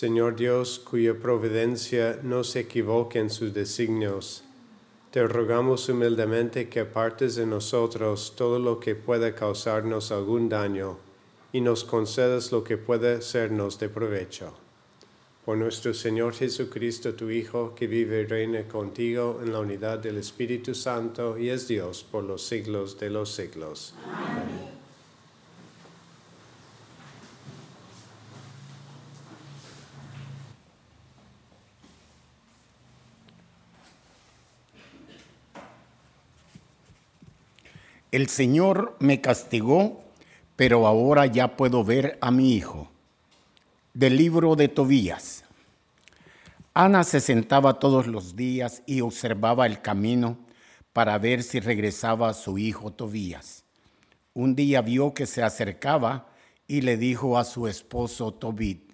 [0.00, 4.42] Señor Dios, cuya providencia no se equivoque en sus designios,
[5.10, 10.96] te rogamos humildemente que apartes de nosotros todo lo que pueda causarnos algún daño
[11.52, 14.54] y nos concedas lo que pueda sernos de provecho.
[15.44, 20.16] Por nuestro Señor Jesucristo, tu Hijo, que vive y reina contigo en la unidad del
[20.16, 23.92] Espíritu Santo y es Dios por los siglos de los siglos.
[24.06, 24.69] Amén.
[38.12, 40.02] El Señor me castigó,
[40.56, 42.90] pero ahora ya puedo ver a mi hijo.
[43.94, 45.44] Del libro de Tobías.
[46.74, 50.38] Ana se sentaba todos los días y observaba el camino
[50.92, 53.62] para ver si regresaba su hijo Tobías.
[54.34, 56.26] Un día vio que se acercaba
[56.66, 58.92] y le dijo a su esposo Tobit,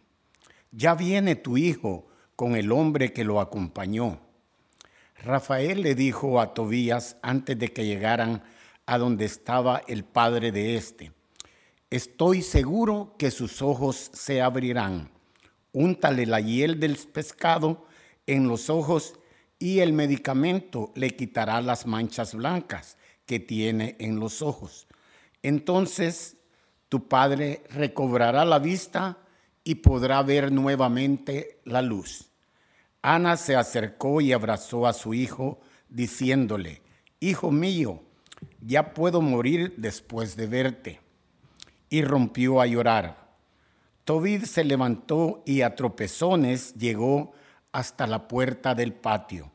[0.72, 4.18] ya viene tu hijo con el hombre que lo acompañó.
[5.22, 8.42] Rafael le dijo a Tobías antes de que llegaran
[8.86, 11.12] a donde estaba el padre de éste.
[11.90, 15.10] Estoy seguro que sus ojos se abrirán.
[15.72, 17.86] Úntale la hiel del pescado
[18.26, 19.18] en los ojos
[19.58, 22.96] y el medicamento le quitará las manchas blancas
[23.26, 24.86] que tiene en los ojos.
[25.42, 26.36] Entonces
[26.88, 29.18] tu padre recobrará la vista
[29.64, 32.30] y podrá ver nuevamente la luz.
[33.02, 36.82] Ana se acercó y abrazó a su hijo, diciéndole,
[37.20, 38.02] Hijo mío,
[38.60, 41.00] ya puedo morir después de verte.
[41.88, 43.26] Y rompió a llorar.
[44.04, 47.32] Tobid se levantó y a tropezones llegó
[47.72, 49.50] hasta la puerta del patio.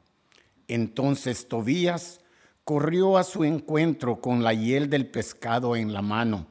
[0.68, 2.22] Entonces Tobías
[2.64, 6.48] corrió a su encuentro con la hiel del pescado en la mano,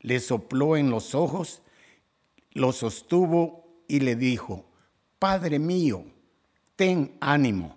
[0.00, 1.62] le sopló en los ojos,
[2.52, 4.66] lo sostuvo y le dijo,
[5.18, 6.04] Padre mío,
[6.76, 7.76] ten ánimo.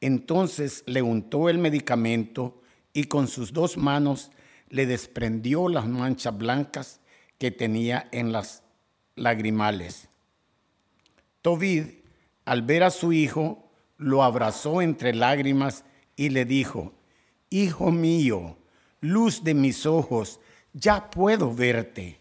[0.00, 2.62] Entonces le untó el medicamento
[2.94, 4.30] y con sus dos manos
[4.70, 7.00] le desprendió las manchas blancas
[7.38, 8.62] que tenía en las
[9.16, 10.08] lagrimales.
[11.42, 11.84] Tobid,
[12.46, 15.84] al ver a su hijo, lo abrazó entre lágrimas
[16.16, 16.94] y le dijo,
[17.50, 18.56] Hijo mío,
[19.00, 20.40] luz de mis ojos,
[20.72, 22.18] ya puedo verte.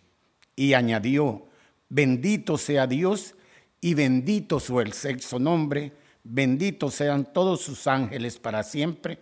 [0.55, 1.47] Y añadió,
[1.89, 3.35] Bendito sea Dios
[3.79, 5.91] y bendito su el sexo nombre,
[6.23, 9.19] benditos sean todos sus ángeles para siempre,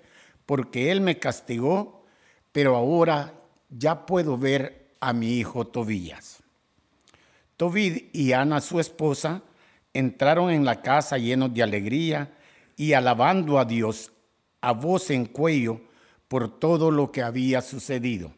[0.52, 2.04] porque Él me castigó,
[2.52, 3.34] pero ahora
[3.70, 6.44] ya puedo ver a mi hijo Tobías.
[7.56, 9.44] Tobid y Ana, su esposa,
[9.94, 12.34] entraron en la casa llenos de alegría
[12.76, 14.12] y alabando a Dios
[14.60, 15.80] a voz en cuello
[16.28, 18.34] por todo lo que había sucedido.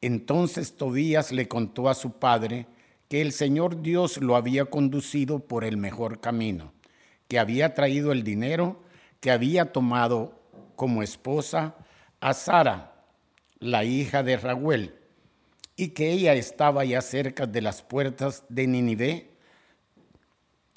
[0.00, 2.66] Entonces Tobías le contó a su padre
[3.10, 6.72] que el Señor Dios lo había conducido por el mejor camino,
[7.28, 8.80] que había traído el dinero,
[9.20, 10.39] que había tomado
[10.80, 11.74] como esposa
[12.20, 13.04] a Sara,
[13.58, 14.94] la hija de Raúl,
[15.76, 19.28] y que ella estaba ya cerca de las puertas de Ninive.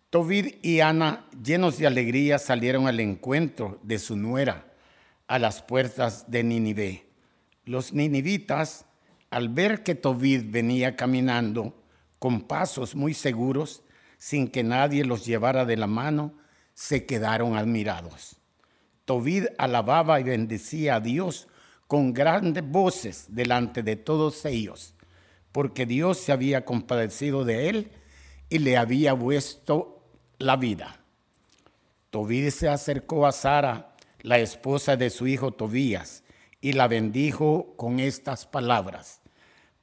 [0.10, 4.74] Tobid y Ana, llenos de alegría, salieron al encuentro de su nuera
[5.28, 7.06] a las puertas de Ninive.
[7.64, 8.86] Los ninivitas,
[9.30, 11.82] al ver que Tobid venía caminando
[12.20, 13.84] con pasos muy seguros,
[14.18, 16.34] sin que nadie los llevara de la mano,
[16.74, 18.43] se quedaron admirados.
[19.06, 21.48] Tobid alababa y bendecía a Dios
[21.88, 24.96] con grandes voces delante de todos ellos,
[25.52, 27.92] porque Dios se había compadecido de él
[28.50, 30.02] y le había puesto
[30.38, 31.00] la vida.
[32.10, 36.24] Tobid se acercó a Sara, la esposa de su hijo Tobías,
[36.62, 39.20] y la bendijo con estas palabras.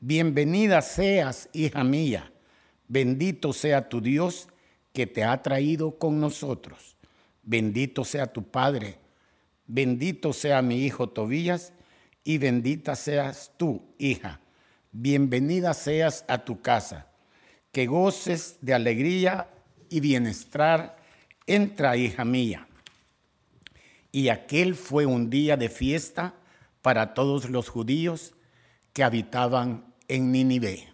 [0.00, 2.32] Bienvenida seas, hija mía,
[2.88, 4.48] bendito sea tu Dios
[4.94, 6.96] que te ha traído con nosotros.
[7.42, 8.98] Bendito sea tu Padre,
[9.72, 11.72] bendito sea mi hijo Tobías,
[12.24, 14.40] y bendita seas tú, hija.
[14.92, 17.06] Bienvenida seas a tu casa.
[17.72, 19.48] Que goces de alegría
[19.88, 20.98] y bienestar.
[21.46, 22.66] Entra, hija mía.
[24.12, 26.34] Y aquel fue un día de fiesta
[26.82, 28.34] para todos los judíos
[28.92, 30.88] que habitaban en Nínive.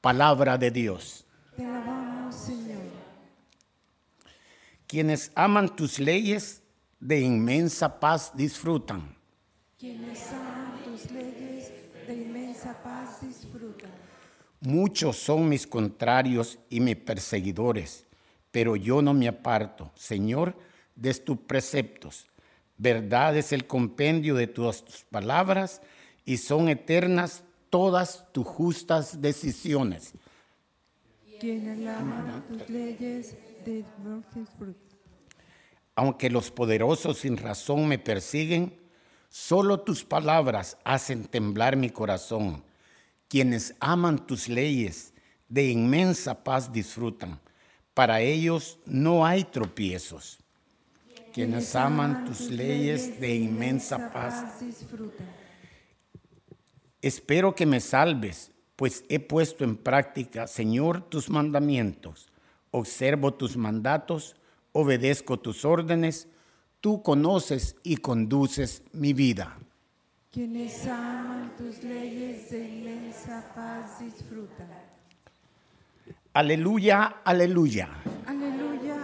[0.00, 1.24] Palabra de Dios.
[1.56, 2.80] Te alabamos, Señor.
[4.86, 6.62] Quienes aman tus leyes
[7.00, 9.16] de inmensa paz disfrutan.
[9.78, 11.72] Quienes aman tus leyes
[12.06, 13.90] de inmensa paz disfrutan.
[14.60, 18.04] Muchos son mis contrarios y mis perseguidores,
[18.50, 20.54] pero yo no me aparto, Señor,
[20.94, 22.26] de tus preceptos.
[22.76, 25.80] Verdad es el compendio de tus palabras
[26.26, 30.12] y son eternas todas tus justas decisiones.
[31.40, 33.84] Quienes aman tus leyes de
[34.34, 34.89] disfrutan.
[35.94, 38.78] Aunque los poderosos sin razón me persiguen,
[39.28, 42.64] solo tus palabras hacen temblar mi corazón.
[43.28, 45.12] Quienes aman tus leyes
[45.48, 47.40] de inmensa paz disfrutan.
[47.94, 50.38] Para ellos no hay tropiezos.
[51.32, 55.28] Quienes aman tus leyes de inmensa paz disfrutan.
[57.02, 62.30] Espero que me salves, pues he puesto en práctica, Señor, tus mandamientos.
[62.72, 64.36] Observo tus mandatos,
[64.72, 66.28] obedezco tus órdenes.
[66.80, 69.58] Tú conoces y conduces mi vida.
[70.30, 74.68] Quienes aman tus leyes de inmensa paz disfrutan.
[76.32, 77.88] Aleluya, aleluya.
[78.26, 78.96] Aleluya,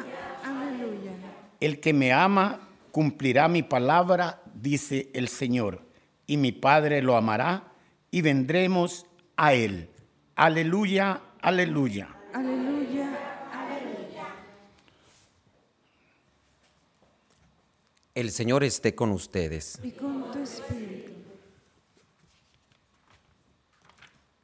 [0.44, 1.12] aleluya.
[1.58, 2.60] El que me ama
[2.92, 5.82] cumplirá mi palabra, dice el Señor,
[6.26, 7.64] y mi Padre lo amará
[8.10, 9.90] y vendremos a él.
[10.36, 11.42] Aleluya, aleluya.
[11.42, 12.65] Aleluya, aleluya.
[18.16, 19.78] El Señor esté con ustedes.
[19.82, 21.12] Y con tu espíritu.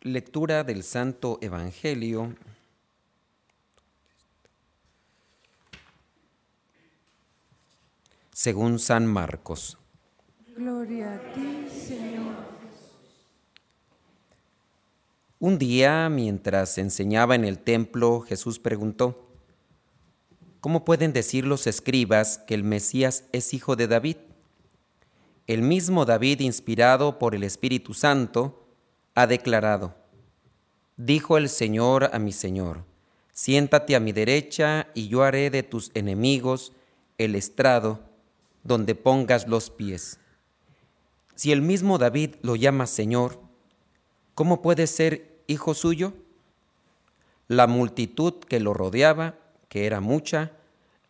[0.03, 2.35] Lectura del Santo Evangelio
[8.31, 9.79] según San Marcos.
[10.55, 12.45] Gloria a ti, Señor.
[15.39, 19.32] Un día, mientras enseñaba en el templo, Jesús preguntó,
[20.63, 24.17] ¿Cómo pueden decir los escribas que el Mesías es hijo de David?
[25.49, 28.65] El mismo David, inspirado por el Espíritu Santo,
[29.17, 29.97] ha declarado,
[30.97, 32.85] Dijo el Señor a mi Señor,
[33.33, 36.73] siéntate a mi derecha y yo haré de tus enemigos
[37.19, 37.99] el estrado
[38.63, 40.21] donde pongas los pies.
[41.35, 43.41] Si el mismo David lo llama Señor,
[44.37, 46.13] ¿cómo puede ser hijo suyo?
[47.49, 49.42] La multitud que lo rodeaba,
[49.73, 50.51] que era mucha,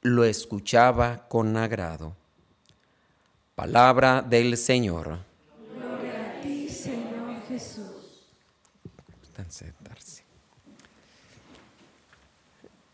[0.03, 2.15] lo escuchaba con agrado.
[3.57, 5.19] Palabra del Señor.
[5.75, 8.23] Gloria a ti, Señor Jesús.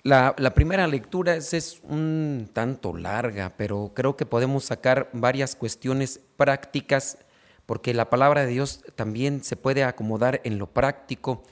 [0.03, 7.19] La, primera lectura es, un tanto larga, pero creo que podemos sacar varias cuestiones prácticas,
[7.67, 11.43] porque la palabra de Dios también se puede acomodar en lo práctico.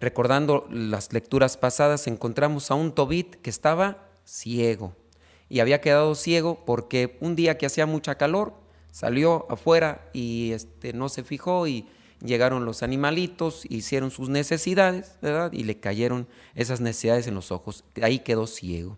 [0.00, 4.96] Recordando las lecturas pasadas, encontramos a un Tobit que estaba ciego
[5.50, 8.54] y había quedado ciego porque un día que hacía mucha calor
[8.92, 11.86] salió afuera y este, no se fijó y
[12.24, 15.52] llegaron los animalitos, hicieron sus necesidades, ¿verdad?
[15.52, 17.84] Y le cayeron esas necesidades en los ojos.
[18.00, 18.96] Ahí quedó ciego.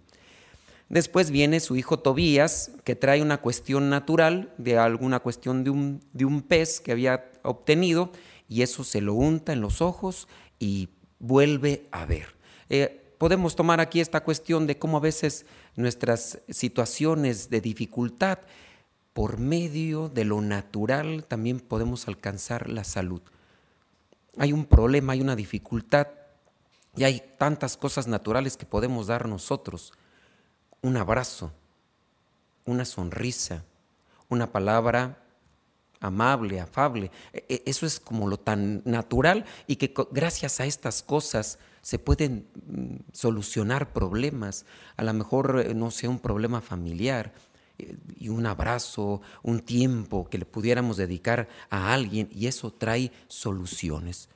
[0.88, 6.00] Después viene su hijo Tobías, que trae una cuestión natural de alguna cuestión de un,
[6.12, 8.12] de un pez que había obtenido,
[8.48, 10.28] y eso se lo unta en los ojos
[10.62, 12.36] y vuelve a ver.
[12.68, 18.38] Eh, podemos tomar aquí esta cuestión de cómo a veces nuestras situaciones de dificultad
[19.12, 23.20] por medio de lo natural también podemos alcanzar la salud.
[24.38, 26.06] Hay un problema, hay una dificultad
[26.94, 29.92] y hay tantas cosas naturales que podemos dar nosotros.
[30.80, 31.52] Un abrazo,
[32.66, 33.64] una sonrisa,
[34.28, 35.21] una palabra
[36.02, 37.10] amable, afable.
[37.32, 41.98] E, e, eso es como lo tan natural y que gracias a estas cosas se
[41.98, 44.66] pueden mm, solucionar problemas.
[44.96, 47.32] A lo mejor, eh, no sé, un problema familiar,
[48.18, 54.28] y un abrazo, un tiempo que le pudiéramos dedicar a alguien y eso trae soluciones.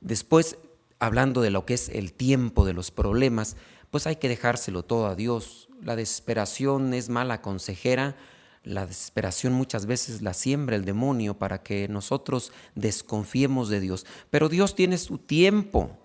[0.00, 0.58] Después,
[0.98, 3.56] hablando de lo que es el tiempo de los problemas,
[3.90, 5.68] pues hay que dejárselo todo a Dios.
[5.82, 8.16] La desesperación es mala consejera,
[8.66, 14.04] la desesperación muchas veces la siembra el demonio para que nosotros desconfiemos de Dios.
[14.28, 15.96] Pero Dios tiene su tiempo.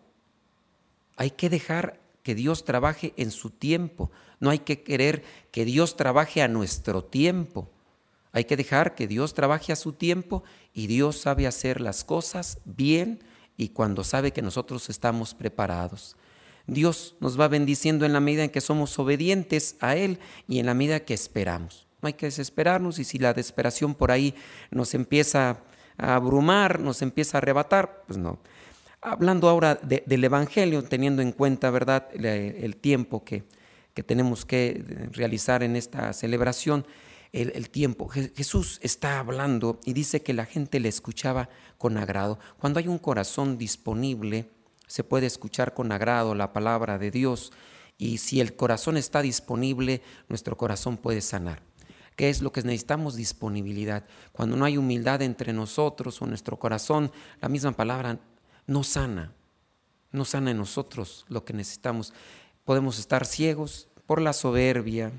[1.18, 4.12] Hay que dejar que Dios trabaje en su tiempo.
[4.40, 7.68] No hay que querer que Dios trabaje a nuestro tiempo.
[8.32, 12.60] Hay que dejar que Dios trabaje a su tiempo y Dios sabe hacer las cosas
[12.64, 13.24] bien
[13.58, 16.16] y cuando sabe que nosotros estamos preparados.
[16.68, 20.68] Dios nos va bendiciendo en la medida en que somos obedientes a Él y en
[20.68, 21.88] la medida que esperamos.
[22.02, 24.34] No hay que desesperarnos y si la desesperación por ahí
[24.72, 25.60] nos empieza
[25.98, 28.40] a abrumar, nos empieza a arrebatar, pues no.
[29.02, 33.44] Hablando ahora del Evangelio, teniendo en cuenta, ¿verdad?, el, tiempo que,
[33.96, 36.86] que, tenemos que realizar en esta celebración,
[37.34, 38.10] el, tiempo.
[38.10, 42.40] Jesús está hablando y dice que la gente le escuchaba con agrado.
[42.60, 44.50] Cuando hay un corazón disponible,
[44.88, 47.52] se puede escuchar con agrado la palabra de Dios.
[47.98, 51.62] Y si el corazón está disponible, nuestro corazón puede sanar.
[52.22, 53.16] ¿Qué es lo que necesitamos?
[53.16, 54.06] Disponibilidad.
[54.32, 57.12] Cuando no hay humildad entre nosotros o nuestro corazón,
[57.42, 58.20] la misma palabra
[58.68, 59.34] no sana,
[60.12, 62.14] no sana en nosotros lo que necesitamos.
[62.64, 65.12] Podemos estar ciegos por la soberbia,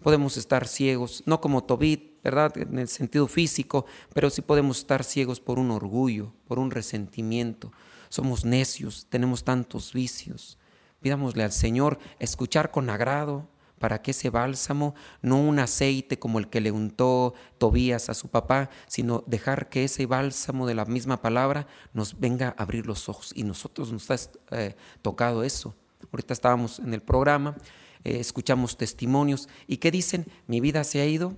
[0.00, 2.56] podemos estar ciegos, no como Tobit, ¿verdad?
[2.56, 7.72] En el sentido físico, pero sí podemos estar ciegos por un orgullo, por un resentimiento.
[8.10, 10.56] Somos necios, tenemos tantos vicios.
[11.00, 13.48] Pidámosle al Señor escuchar con agrado,
[13.84, 18.28] para que ese bálsamo, no un aceite como el que le untó Tobías a su
[18.28, 23.10] papá, sino dejar que ese bálsamo de la misma palabra nos venga a abrir los
[23.10, 23.32] ojos.
[23.36, 24.16] Y nosotros nos ha
[24.52, 25.74] eh, tocado eso.
[26.10, 27.58] Ahorita estábamos en el programa,
[28.04, 30.28] eh, escuchamos testimonios y ¿qué dicen?
[30.46, 31.36] Mi vida se ha ido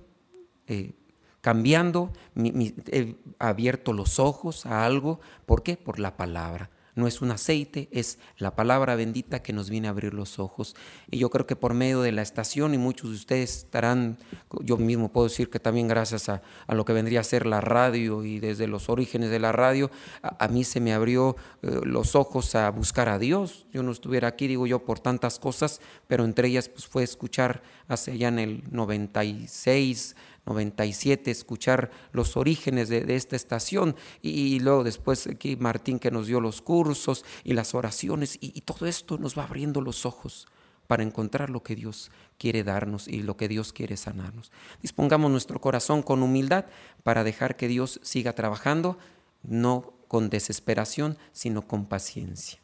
[0.67, 0.93] eh,
[1.41, 5.19] cambiando, he abierto los ojos a algo.
[5.45, 5.75] ¿Por qué?
[5.75, 9.91] Por la palabra no es un aceite, es la palabra bendita que nos viene a
[9.91, 10.75] abrir los ojos.
[11.09, 14.17] Y yo creo que por medio de la estación, y muchos de ustedes estarán,
[14.61, 18.23] yo mismo puedo decir que también gracias a, lo que vendría a ser la radio
[18.23, 22.55] y desde los orígenes de la radio, a, mí se me abrió eh, los ojos
[22.55, 23.67] a buscar a Dios.
[23.71, 27.61] Yo no estuviera aquí, digo yo, por tantas cosas, pero entre ellas pues, fue escuchar
[27.87, 30.15] hace ya en el 96,
[30.47, 36.39] 97, escuchar los orígenes de, esta estación y, luego después aquí Martín que nos dio
[36.39, 40.47] los cursos y las oraciones y, y todo esto nos va abriendo los ojos
[40.87, 44.51] para encontrar lo que Dios quiere darnos y lo que Dios quiere sanarnos.
[44.81, 46.65] Dispongamos nuestro corazón con humildad
[47.03, 48.97] para dejar que Dios siga trabajando,
[49.43, 52.59] no con desesperación, sino con paciencia.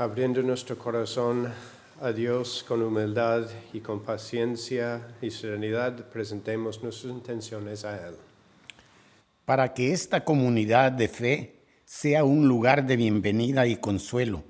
[0.00, 1.52] Abriendo nuestro corazón
[2.00, 8.14] a Dios con humildad y con paciencia y serenidad, presentemos nuestras intenciones a Él.
[9.44, 14.42] Para que esta comunidad de fe sea un lugar de bienvenida y consuelo,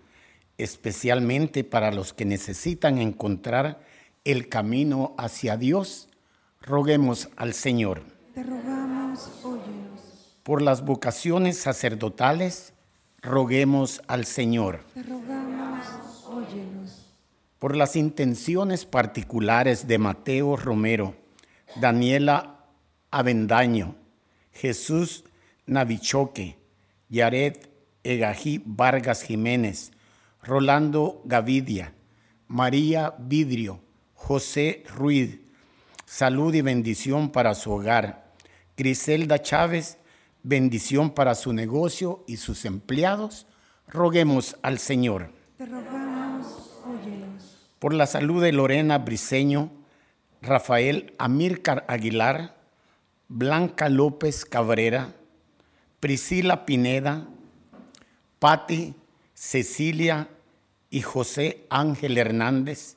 [0.56, 3.80] especialmente para los que necesitan encontrar
[4.22, 6.10] el camino hacia Dios,
[6.60, 8.02] roguemos al Señor.
[8.34, 10.36] Te rogamos, óyenos.
[10.44, 12.72] Por las vocaciones sacerdotales,
[13.22, 14.84] roguemos al Señor.
[14.94, 15.86] Te rogamos,
[16.26, 17.06] óyenos.
[17.58, 21.14] Por las intenciones particulares de Mateo Romero,
[21.76, 22.64] Daniela
[23.10, 23.96] Avendaño,
[24.52, 25.24] Jesús
[25.66, 26.58] Navichoque,
[27.08, 27.70] Yared
[28.02, 29.92] Egají Vargas Jiménez,
[30.42, 31.92] Rolando Gavidia,
[32.48, 33.80] María Vidrio,
[34.14, 35.38] José Ruiz,
[36.06, 38.32] salud y bendición para su hogar.
[38.76, 39.98] Griselda Chávez,
[40.42, 43.46] bendición para su negocio y sus empleados.
[43.86, 45.32] Roguemos al Señor.
[45.56, 46.46] Te rogamos,
[46.86, 47.68] óyenos.
[47.78, 49.70] Por la salud de Lorena Briceño,
[50.42, 52.56] Rafael Amílcar Aguilar,
[53.28, 55.14] Blanca López Cabrera,
[56.00, 57.28] Priscila Pineda,
[58.38, 58.94] Patti,
[59.34, 60.28] Cecilia
[60.90, 62.96] y José Ángel Hernández,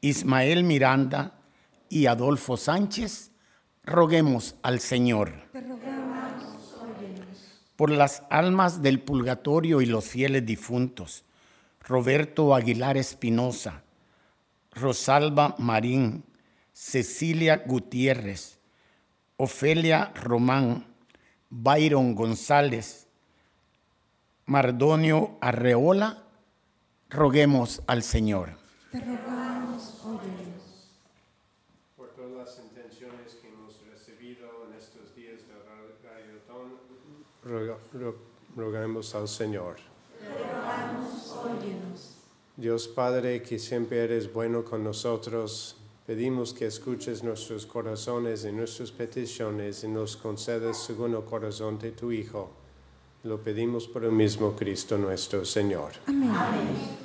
[0.00, 1.38] Ismael Miranda
[1.88, 3.30] y Adolfo Sánchez,
[3.84, 5.32] roguemos al Señor.
[5.52, 5.93] Te rogamos, óyenos.
[7.76, 11.24] Por las almas del purgatorio y los fieles difuntos,
[11.80, 13.82] Roberto Aguilar Espinosa,
[14.72, 16.24] Rosalba Marín,
[16.72, 18.58] Cecilia Gutiérrez,
[19.36, 20.86] Ofelia Román,
[21.50, 23.06] Byron González,
[24.46, 26.22] Mardonio Arreola,
[27.10, 28.64] roguemos al Señor
[29.00, 30.90] rogamos, óyenos.
[31.96, 35.54] Por todas las intenciones que hemos recibido en estos días de
[36.02, 36.78] Rayotón,
[37.44, 38.16] roga- ro-
[38.56, 39.76] rogamos al Señor.
[42.56, 48.92] Dios Padre, que siempre eres bueno con nosotros, pedimos que escuches nuestros corazones y nuestras
[48.92, 52.50] peticiones y nos concedas según el corazón de tu Hijo.
[53.24, 55.92] Lo pedimos por el mismo Cristo nuestro Señor.
[56.06, 57.03] Amén.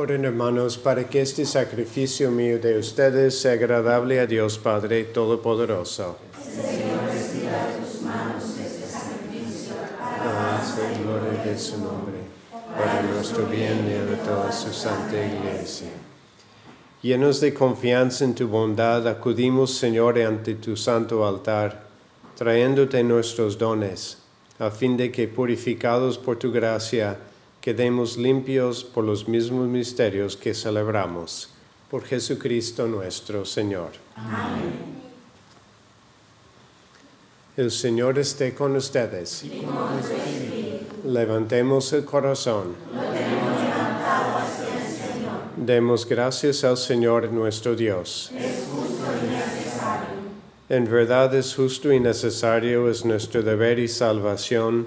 [0.00, 6.16] Oren hermanos para que este sacrificio mío de ustedes sea agradable a Dios Padre Todopoderoso.
[10.00, 12.14] Alabanza y gloria de su nombre,
[12.50, 15.90] para nuestro bien y de toda su santa iglesia.
[17.02, 21.82] Llenos de confianza en tu bondad, acudimos, Señor, ante tu santo altar,
[22.38, 24.16] trayéndote nuestros dones,
[24.58, 27.18] a fin de que, purificados por tu gracia,
[27.60, 31.50] quedemos limpios por los mismos misterios que celebramos.
[31.90, 33.90] Por Jesucristo nuestro Señor.
[37.56, 39.44] El Señor esté con ustedes.
[41.04, 42.74] Levantemos el corazón.
[45.56, 48.30] Demos gracias al Señor nuestro Dios.
[50.70, 54.86] En verdad es justo y necesario, es nuestro deber y salvación,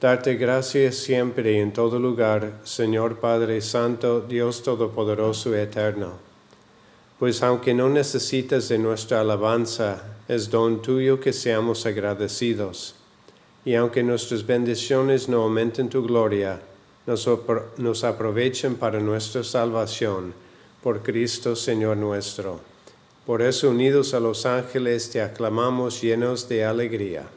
[0.00, 6.12] darte gracias siempre y en todo lugar, Señor Padre Santo, Dios Todopoderoso y Eterno.
[7.18, 12.94] Pues aunque no necesitas de nuestra alabanza, es don tuyo que seamos agradecidos.
[13.62, 16.62] Y aunque nuestras bendiciones no aumenten tu gloria,
[17.06, 17.28] nos,
[17.76, 20.32] nos aprovechen para nuestra salvación,
[20.82, 22.58] por Cristo Señor nuestro.
[23.26, 27.28] Por eso, unidos a los ángeles, te aclamamos llenos de alegría.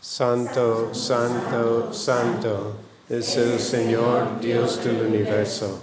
[0.00, 2.76] Santo, santo, santo
[3.08, 5.80] es el Señor Dios del universo.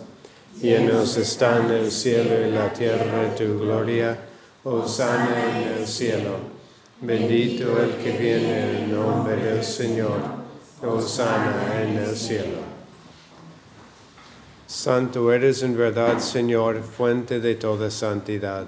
[0.61, 4.17] Llenos están el cielo y la tierra de tu gloria.
[4.63, 6.37] Hosana en el cielo.
[7.01, 10.19] Bendito el que viene en nombre del Señor.
[10.81, 12.59] Hosana en el cielo.
[14.67, 18.67] Santo eres en verdad, Señor, fuente de toda santidad.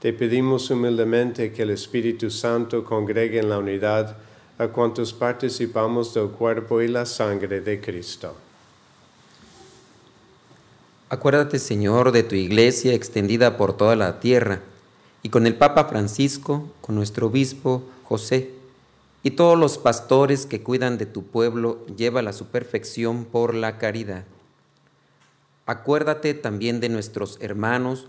[0.00, 4.16] Te pedimos humildemente que el Espíritu Santo congregue en la unidad
[4.56, 8.34] a cuantos participamos del cuerpo y la sangre de Cristo.
[11.10, 14.62] Acuérdate, Señor, de tu iglesia extendida por toda la tierra,
[15.22, 18.52] y con el Papa Francisco, con nuestro obispo José,
[19.22, 23.76] y todos los pastores que cuidan de tu pueblo, llévala a su perfección por la
[23.76, 24.24] caridad.
[25.66, 28.08] Acuérdate también de nuestros hermanos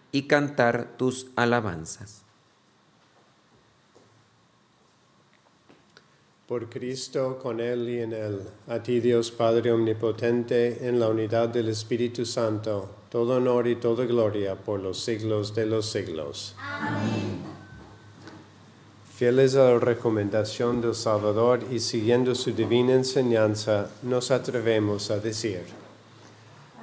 [0.11, 2.21] y cantar tus alabanzas.
[6.47, 11.47] Por Cristo, con Él y en Él, a ti Dios Padre Omnipotente, en la unidad
[11.47, 16.55] del Espíritu Santo, todo honor y toda gloria por los siglos de los siglos.
[19.15, 25.61] Fieles a la recomendación del Salvador y siguiendo su divina enseñanza, nos atrevemos a decir,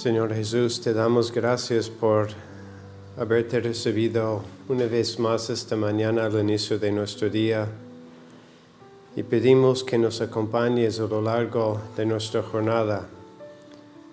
[0.00, 2.28] Señor Jesús, te damos gracias por
[3.18, 7.68] haberte recibido una vez más esta mañana al inicio de nuestro día
[9.14, 13.08] y pedimos que nos acompañes a lo largo de nuestra jornada,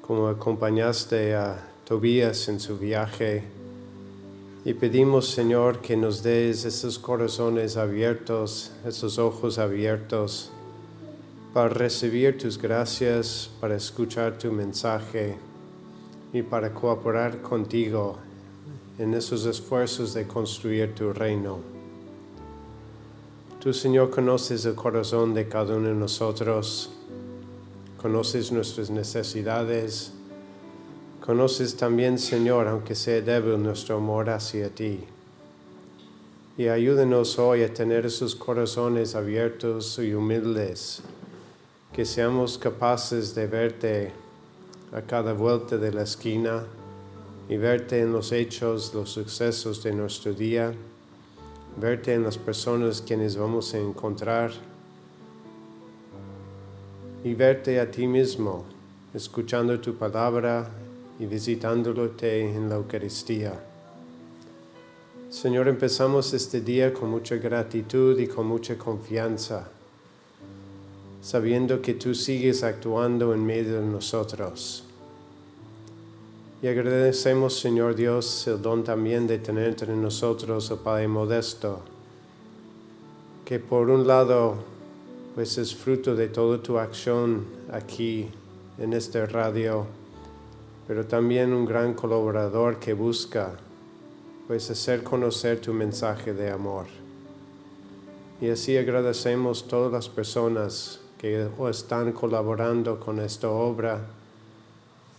[0.01, 3.45] como acompañaste a Tobías en su viaje.
[4.65, 10.51] Y pedimos, Señor, que nos des esos corazones abiertos, esos ojos abiertos,
[11.53, 15.37] para recibir tus gracias, para escuchar tu mensaje
[16.37, 18.17] y para cooperar contigo
[18.99, 21.59] en esos esfuerzos de construir tu reino.
[23.59, 26.91] Tú, Señor, conoces el corazón de cada uno de nosotros,
[28.01, 30.13] conoces nuestras necesidades,
[31.25, 34.99] conoces también, Señor, aunque sea débil, nuestro amor hacia ti.
[36.57, 41.01] Y ayúdenos hoy a tener esos corazones abiertos y humildes,
[41.93, 44.26] que seamos capaces de verte
[44.91, 46.65] a cada vuelta de la esquina
[47.49, 50.73] y verte en los hechos, los sucesos de nuestro día,
[51.79, 54.51] verte en las personas quienes vamos a encontrar
[57.23, 58.65] y verte a ti mismo,
[59.13, 60.69] escuchando tu palabra
[61.19, 63.53] y visitándote en la Eucaristía.
[65.29, 69.71] Señor, empezamos este día con mucha gratitud y con mucha confianza
[71.27, 74.85] sabiendo que tú sigues actuando en medio de nosotros.
[76.61, 81.81] Y agradecemos, Señor Dios, el don también de tener entre nosotros, el Padre Modesto,
[83.43, 84.55] que por un lado,
[85.35, 88.29] pues es fruto de toda tu acción aquí
[88.79, 89.85] en este radio,
[90.87, 93.51] pero también un gran colaborador que busca,
[94.47, 96.85] pues hacer conocer tu mensaje de amor.
[98.39, 104.05] Y así agradecemos todas las personas que están colaborando con esta obra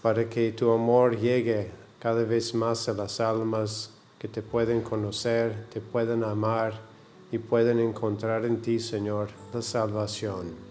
[0.02, 5.66] para que tu amor llegue cada vez más a las almas que te pueden conocer,
[5.72, 6.80] te pueden amar
[7.30, 10.68] y pueden encontrar en ti, Señor, la salvación.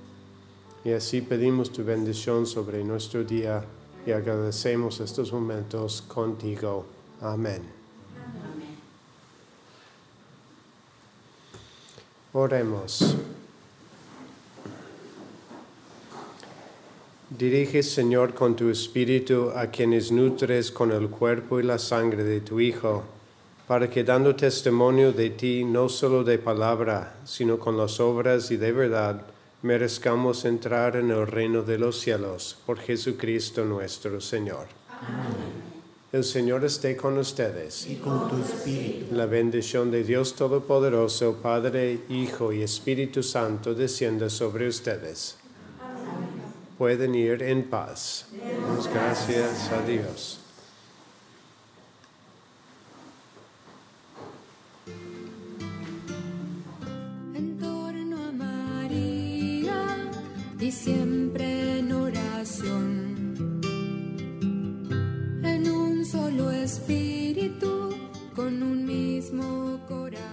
[0.84, 3.64] Y así pedimos tu bendición sobre nuestro día
[4.06, 6.86] y agradecemos estos momentos contigo.
[7.22, 7.62] Amén.
[12.32, 13.18] Oremos.
[17.38, 22.42] Dirige, Señor, con tu espíritu a quienes nutres con el cuerpo y la sangre de
[22.42, 23.04] tu Hijo,
[23.68, 28.58] para que dando testimonio de ti, no solo de palabra, sino con las obras y
[28.58, 29.22] de verdad,
[29.62, 34.66] merezcamos entrar en el reino de los cielos, por Jesucristo nuestro Señor.
[35.00, 35.68] Amén.
[36.12, 37.86] El Señor esté con ustedes.
[37.88, 39.14] Y con tu espíritu.
[39.14, 45.37] La bendición de Dios Todopoderoso, Padre, Hijo y Espíritu Santo, descienda sobre ustedes
[46.78, 48.28] pueden ir en paz.
[48.32, 50.40] Damos gracias a Dios.
[57.34, 60.12] En torno a María
[60.60, 63.62] y siempre en oración,
[65.44, 67.90] en un solo espíritu,
[68.36, 70.28] con un mismo corazón.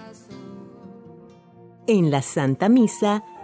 [1.86, 3.22] En la Santa Misa,